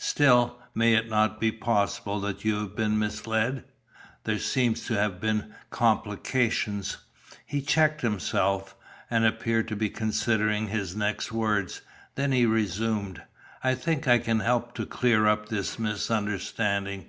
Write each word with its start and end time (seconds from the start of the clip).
Still, 0.00 0.60
may 0.76 0.94
it 0.94 1.08
not 1.10 1.40
be 1.40 1.50
possible 1.50 2.20
that 2.20 2.44
you 2.44 2.60
have 2.60 2.76
been 2.76 3.00
misled? 3.00 3.64
There 4.22 4.38
seem 4.38 4.74
to 4.74 4.94
have 4.94 5.20
been 5.20 5.52
complications." 5.70 6.98
He 7.44 7.60
checked 7.62 8.02
himself, 8.02 8.76
and 9.10 9.24
appeared 9.24 9.66
to 9.66 9.74
be 9.74 9.90
considering 9.90 10.68
his 10.68 10.94
next 10.94 11.32
words, 11.32 11.80
then 12.14 12.30
he 12.30 12.46
resumed 12.46 13.22
"I 13.64 13.74
think 13.74 14.06
I 14.06 14.18
can 14.18 14.38
help 14.38 14.72
to 14.76 14.86
clear 14.86 15.26
up 15.26 15.48
this 15.48 15.80
misunderstanding. 15.80 17.06